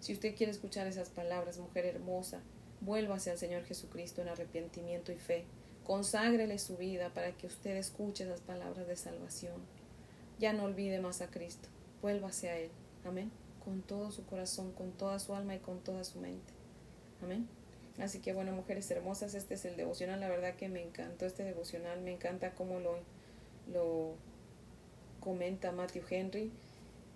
Si 0.00 0.12
usted 0.12 0.36
quiere 0.36 0.52
escuchar 0.52 0.86
esas 0.86 1.08
palabras, 1.08 1.58
mujer 1.58 1.86
hermosa, 1.86 2.40
vuélvase 2.80 3.30
al 3.30 3.38
Señor 3.38 3.64
Jesucristo 3.64 4.22
en 4.22 4.28
arrepentimiento 4.28 5.12
y 5.12 5.16
fe. 5.16 5.44
Conságrele 5.84 6.58
su 6.58 6.76
vida 6.76 7.10
para 7.12 7.32
que 7.32 7.46
usted 7.46 7.76
escuche 7.76 8.24
esas 8.24 8.40
palabras 8.40 8.86
de 8.86 8.96
salvación. 8.96 9.62
Ya 10.38 10.52
no 10.52 10.64
olvide 10.64 11.00
más 11.00 11.20
a 11.20 11.30
Cristo. 11.30 11.68
Vuélvase 12.02 12.48
a 12.50 12.58
Él. 12.58 12.70
Amén. 13.04 13.30
Con 13.64 13.82
todo 13.82 14.10
su 14.10 14.24
corazón, 14.26 14.72
con 14.72 14.92
toda 14.92 15.18
su 15.18 15.34
alma 15.34 15.54
y 15.54 15.58
con 15.58 15.80
toda 15.80 16.04
su 16.04 16.18
mente. 16.20 16.52
Amén. 17.22 17.48
Así 17.98 18.20
que 18.20 18.32
bueno, 18.32 18.52
mujeres 18.52 18.90
hermosas, 18.90 19.34
este 19.34 19.54
es 19.54 19.64
el 19.64 19.76
devocional. 19.76 20.20
La 20.20 20.28
verdad 20.28 20.54
que 20.54 20.68
me 20.68 20.82
encantó 20.82 21.26
este 21.26 21.44
devocional. 21.44 22.00
Me 22.00 22.12
encanta 22.12 22.54
cómo 22.54 22.80
lo, 22.80 22.98
lo 23.72 24.14
comenta 25.20 25.72
Matthew 25.72 26.02
Henry. 26.10 26.52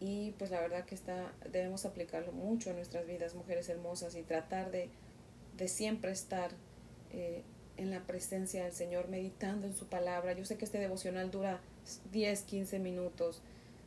Y 0.00 0.32
pues 0.38 0.50
la 0.50 0.61
verdad 0.61 0.85
que 0.85 0.94
está, 0.94 1.32
debemos 1.50 1.85
aplicarlo 1.85 2.32
mucho 2.32 2.70
en 2.70 2.76
nuestras 2.76 3.06
vidas, 3.06 3.35
mujeres 3.35 3.68
hermosas, 3.68 4.14
y 4.14 4.23
tratar 4.23 4.70
de, 4.70 4.90
de 5.56 5.68
siempre 5.68 6.12
estar 6.12 6.52
eh, 7.12 7.42
en 7.76 7.90
la 7.90 8.00
presencia 8.06 8.64
del 8.64 8.73
Señor, 8.73 9.08
meditando 9.08 9.66
en 9.66 9.75
su 9.75 9.87
palabra. 9.87 10.32
Yo 10.35 10.44
sé 10.44 10.56
que 10.56 10.64
este 10.64 10.78
devocional 10.78 11.30
dura 11.32 11.61
10, 12.12 12.42
15 12.42 12.78
minutos, 12.78 13.42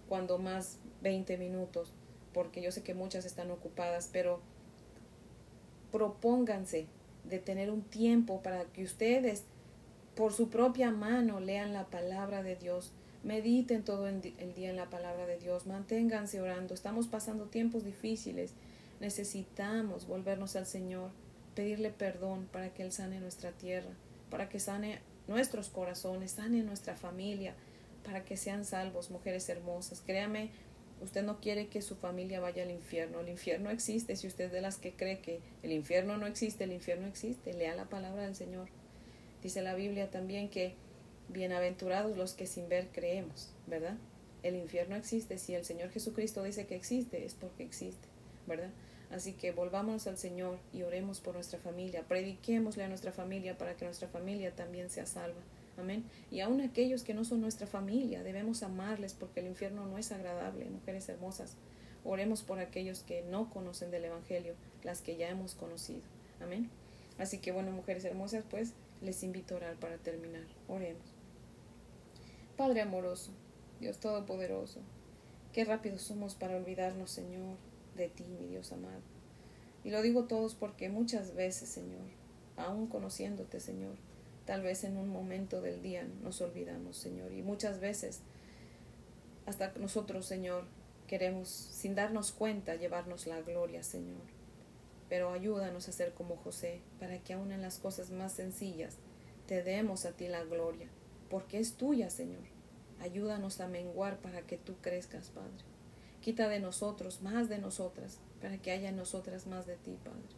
cuando 0.10 0.38
más 0.38 0.78
20 1.02 1.38
minutos, 1.38 1.94
porque 2.34 2.62
yo 2.62 2.72
sé 2.72 2.84
que 2.84 2.94
muchas 2.94 3.26
están 3.26 3.50
ocupadas, 3.52 4.10
pero 4.12 4.42
propónganse 5.92 6.88
de 7.24 7.40
tener 7.40 7.70
un 7.70 7.82
tiempo 7.82 8.42
para 8.42 8.66
que 8.66 8.84
ustedes 8.84 9.44
por 10.16 10.34
su 10.34 10.50
propia 10.50 10.92
mano 10.92 11.40
lean 11.40 11.74
la 11.74 11.86
palabra 11.86 12.44
de 12.44 12.56
Dios, 12.56 12.92
mediten 13.24 13.84
todo 13.84 14.08
el 14.08 14.22
día 14.22 14.70
en 14.70 14.76
la 14.76 14.90
palabra 14.90 15.26
de 15.26 15.38
Dios, 15.38 15.68
manténganse 15.68 16.42
orando. 16.42 16.74
Estamos 16.74 17.08
pasando 17.08 17.46
tiempos 17.46 17.86
difíciles. 17.86 18.54
Necesitamos 19.00 20.08
volvernos 20.08 20.56
al 20.56 20.66
Señor, 20.66 21.12
pedirle 21.56 21.92
perdón 21.92 22.48
para 22.52 22.74
que 22.74 22.84
Él 22.84 22.92
sane 22.92 23.20
nuestra 23.20 23.52
tierra, 23.52 23.90
para 24.30 24.50
que 24.50 24.60
sane 24.60 25.00
nuestros 25.28 25.70
corazones, 25.70 26.32
sane 26.32 26.64
nuestra 26.64 26.96
familia, 26.96 27.56
para 28.04 28.24
que 28.26 28.38
sean 28.38 28.66
salvos, 28.66 29.12
mujeres 29.12 29.48
hermosas. 29.50 30.02
Créame, 30.06 30.52
Usted 31.02 31.24
no 31.24 31.40
quiere 31.40 31.68
que 31.68 31.82
su 31.82 31.96
familia 31.96 32.40
vaya 32.40 32.64
al 32.64 32.72
infierno. 32.72 33.22
El 33.22 33.30
infierno 33.30 33.70
existe. 33.72 34.16
Si 34.16 34.28
usted 34.28 34.46
es 34.46 34.52
de 34.52 34.62
las 34.62 34.78
que 34.78 34.94
cree 34.94 35.20
que 35.20 35.40
el 35.64 35.72
infierno 35.72 36.18
no 36.18 36.28
existe, 36.28 36.64
el 36.64 36.72
infierno 36.72 37.08
existe. 37.08 37.54
Lea 37.54 37.76
la 37.76 37.86
palabra 37.86 38.24
del 38.24 38.36
Señor. 38.36 38.68
Dice 39.42 39.62
la 39.62 39.74
Biblia 39.74 40.12
también 40.12 40.50
que 40.50 40.76
bienaventurados 41.30 42.16
los 42.18 42.34
que 42.34 42.46
sin 42.46 42.70
ver 42.70 42.90
creemos, 42.92 43.50
¿verdad? 43.66 43.98
El 44.44 44.56
infierno 44.56 44.96
existe. 44.96 45.40
Si 45.40 45.56
el 45.56 45.66
Señor 45.66 45.90
Jesucristo 45.90 46.44
dice 46.44 46.68
que 46.68 46.76
existe, 46.76 47.26
es 47.26 47.34
porque 47.34 47.64
existe, 47.64 48.08
¿verdad? 48.46 48.70
Así 49.10 49.34
que 49.34 49.52
volvámonos 49.52 50.08
al 50.08 50.18
Señor 50.18 50.58
y 50.72 50.84
oremos 50.84 51.20
por 51.20 51.34
nuestra 51.34 51.60
familia. 51.60 52.04
Prediquémosle 52.08 52.84
a 52.84 52.88
nuestra 52.88 53.12
familia 53.12 53.58
para 53.58 53.76
que 53.76 53.86
nuestra 53.86 54.08
familia 54.08 54.56
también 54.56 54.90
sea 54.90 55.06
salva. 55.06 55.42
Amén. 55.78 56.04
Y 56.30 56.42
aún 56.42 56.62
aquellos 56.62 57.04
que 57.04 57.14
no 57.14 57.26
son 57.26 57.42
nuestra 57.42 57.68
familia, 57.68 58.24
debemos 58.24 58.64
amarles 58.64 59.14
porque 59.14 59.40
el 59.40 59.48
infierno 59.48 59.86
no 59.88 59.98
es 59.98 60.12
agradable, 60.12 60.70
mujeres 60.70 61.08
hermosas. 61.10 61.56
Oremos 62.04 62.42
por 62.42 62.60
aquellos 62.60 63.02
que 63.02 63.24
no 63.24 63.50
conocen 63.50 63.92
del 63.92 64.06
Evangelio, 64.06 64.56
las 64.84 65.02
que 65.02 65.18
ya 65.18 65.30
hemos 65.30 65.56
conocido. 65.56 66.02
Amén. 66.42 66.70
Así 67.18 67.38
que 67.38 67.52
bueno, 67.52 67.72
mujeres 67.72 68.06
hermosas, 68.06 68.44
pues 68.50 68.74
les 69.02 69.24
invito 69.24 69.54
a 69.54 69.58
orar 69.58 69.76
para 69.76 69.98
terminar. 69.98 70.46
Oremos. 70.68 71.04
Padre 72.58 72.82
amoroso, 72.82 73.32
Dios 73.80 74.00
Todopoderoso, 74.00 74.82
qué 75.54 75.66
rápido 75.66 75.98
somos 75.98 76.36
para 76.36 76.56
olvidarnos, 76.56 77.12
Señor, 77.12 77.58
de 77.96 78.10
ti, 78.10 78.24
mi 78.40 78.48
Dios 78.48 78.72
amado. 78.72 79.02
Y 79.84 79.90
lo 79.90 80.02
digo 80.02 80.26
todos 80.26 80.54
porque 80.56 80.90
muchas 80.90 81.34
veces, 81.34 81.70
Señor, 81.70 82.06
aún 82.58 82.88
conociéndote, 82.88 83.60
Señor, 83.60 83.96
Tal 84.52 84.64
vez 84.64 84.84
en 84.84 84.98
un 84.98 85.08
momento 85.08 85.62
del 85.62 85.82
día 85.82 86.06
nos 86.24 86.42
olvidamos, 86.42 86.98
Señor. 86.98 87.32
Y 87.32 87.42
muchas 87.42 87.80
veces, 87.80 88.20
hasta 89.46 89.72
nosotros, 89.80 90.26
Señor, 90.26 90.66
Queremos, 91.08 91.48
sin 91.48 91.96
darnos 91.96 92.34
cuenta, 92.34 92.76
llevarnos 92.76 93.28
la 93.28 93.40
gloria, 93.42 93.82
Señor. 93.82 94.20
Pero 95.08 95.32
ayúdanos 95.32 95.88
a 95.88 95.94
ser 95.94 96.14
como 96.14 96.36
José, 96.36 96.82
para 97.00 97.18
que 97.20 97.32
aun 97.32 97.54
en 97.54 97.62
las 97.62 97.80
cosas 97.80 98.12
más 98.12 98.34
sencillas 98.34 98.98
te 99.48 99.64
demos 99.64 100.04
a 100.04 100.12
ti 100.12 100.28
la 100.28 100.44
gloria, 100.44 100.90
porque 101.30 101.58
es 101.58 101.76
tuya, 101.76 102.10
Señor. 102.10 102.44
Ayúdanos 103.00 103.62
a 103.62 103.70
menguar 103.70 104.18
para 104.18 104.42
que 104.42 104.58
tú 104.58 104.76
crezcas, 104.82 105.30
Padre. 105.30 105.64
Quita 106.20 106.50
de 106.50 106.60
nosotros 106.60 107.22
más 107.22 107.48
de 107.48 107.58
nosotras, 107.58 108.20
para 108.42 108.58
que 108.58 108.72
haya 108.72 108.90
en 108.90 108.98
nosotras 108.98 109.48
más 109.48 109.66
de 109.66 109.78
ti, 109.78 109.98
Padre. 110.04 110.36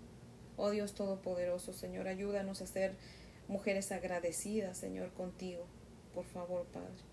Oh 0.56 0.70
Dios 0.70 0.94
Todopoderoso, 0.94 1.74
Señor, 1.74 2.08
ayúdanos 2.08 2.62
a 2.62 2.68
ser 2.68 2.94
mujeres 3.48 3.92
agradecidas, 3.92 4.78
Señor, 4.78 5.14
contigo. 5.14 5.66
Por 6.14 6.26
favor, 6.26 6.66
Padre. 6.68 7.04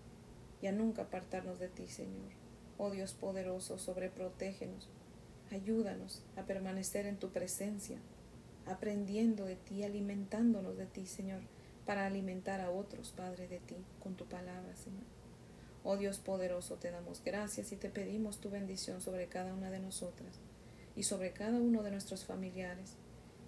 Y 0.61 0.67
a 0.67 0.71
nunca 0.71 1.03
apartarnos 1.03 1.59
de 1.59 1.69
ti, 1.69 1.87
Señor. 1.87 2.29
Oh 2.77 2.89
Dios 2.89 3.13
poderoso, 3.13 3.77
sobreprotégenos. 3.77 4.89
Ayúdanos 5.51 6.23
a 6.37 6.43
permanecer 6.43 7.05
en 7.05 7.17
tu 7.17 7.29
presencia, 7.29 7.99
aprendiendo 8.65 9.45
de 9.45 9.55
ti, 9.55 9.83
alimentándonos 9.83 10.77
de 10.77 10.85
ti, 10.85 11.05
Señor, 11.05 11.41
para 11.85 12.05
alimentar 12.05 12.61
a 12.61 12.71
otros, 12.71 13.11
Padre, 13.11 13.47
de 13.47 13.59
ti, 13.59 13.75
con 14.01 14.15
tu 14.15 14.25
palabra, 14.25 14.75
Señor. 14.75 15.03
Oh 15.83 15.97
Dios 15.97 16.19
poderoso, 16.19 16.75
te 16.75 16.91
damos 16.91 17.23
gracias 17.23 17.71
y 17.71 17.75
te 17.75 17.89
pedimos 17.89 18.39
tu 18.39 18.49
bendición 18.51 19.01
sobre 19.01 19.27
cada 19.27 19.53
una 19.53 19.71
de 19.71 19.79
nosotras 19.79 20.39
y 20.95 21.03
sobre 21.03 21.33
cada 21.33 21.59
uno 21.59 21.81
de 21.81 21.91
nuestros 21.91 22.23
familiares. 22.23 22.97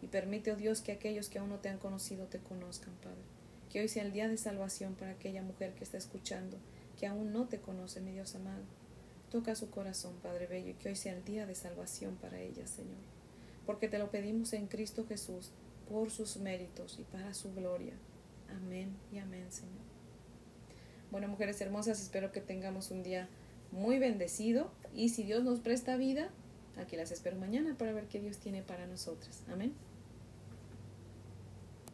Y 0.03 0.07
permite, 0.07 0.51
oh 0.51 0.57
Dios, 0.57 0.81
que 0.81 0.91
aquellos 0.91 1.29
que 1.29 1.39
aún 1.39 1.47
no 1.49 1.59
te 1.59 1.69
han 1.69 1.77
conocido 1.77 2.25
te 2.25 2.39
conozcan, 2.39 2.93
Padre. 2.95 3.21
Que 3.69 3.79
hoy 3.79 3.87
sea 3.87 4.03
el 4.03 4.11
día 4.11 4.27
de 4.27 4.37
salvación 4.37 4.95
para 4.95 5.11
aquella 5.11 5.41
mujer 5.41 5.73
que 5.75 5.85
está 5.85 5.97
escuchando, 5.97 6.57
que 6.99 7.07
aún 7.07 7.31
no 7.31 7.47
te 7.47 7.61
conoce, 7.61 8.01
mi 8.01 8.11
Dios 8.11 8.35
amado. 8.35 8.63
Toca 9.31 9.55
su 9.55 9.69
corazón, 9.69 10.13
Padre 10.21 10.45
Bello, 10.47 10.71
y 10.71 10.73
que 10.73 10.89
hoy 10.89 10.97
sea 10.97 11.15
el 11.15 11.23
día 11.23 11.45
de 11.45 11.55
salvación 11.55 12.17
para 12.17 12.41
ella, 12.41 12.67
Señor. 12.67 12.99
Porque 13.65 13.87
te 13.87 13.97
lo 13.97 14.11
pedimos 14.11 14.51
en 14.51 14.67
Cristo 14.67 15.05
Jesús, 15.07 15.51
por 15.89 16.11
sus 16.11 16.35
méritos 16.35 16.99
y 16.99 17.03
para 17.03 17.33
su 17.33 17.53
gloria. 17.53 17.93
Amén 18.49 18.93
y 19.13 19.19
amén, 19.19 19.49
Señor. 19.51 19.83
Bueno, 21.11 21.29
mujeres 21.29 21.61
hermosas, 21.61 22.01
espero 22.01 22.33
que 22.33 22.41
tengamos 22.41 22.91
un 22.91 23.03
día 23.03 23.29
muy 23.71 23.99
bendecido 23.99 24.69
y 24.93 25.09
si 25.09 25.23
Dios 25.23 25.45
nos 25.45 25.61
presta 25.61 25.95
vida, 25.95 26.29
aquí 26.77 26.97
las 26.97 27.11
espero 27.11 27.37
mañana 27.37 27.77
para 27.77 27.93
ver 27.93 28.07
qué 28.07 28.19
Dios 28.19 28.37
tiene 28.37 28.63
para 28.63 28.85
nosotras. 28.85 29.43
Amén. 29.47 29.73